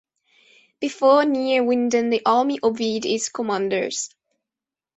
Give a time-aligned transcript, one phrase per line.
[0.79, 4.09] Before Neerwinden, the army obeyed its commanders.